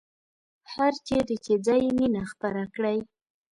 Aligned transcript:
هرچیرې 0.73 1.37
چې 1.45 1.53
ځئ 1.65 1.83
مینه 1.97 2.23
خپره 2.31 2.63
کړئ 2.73 2.97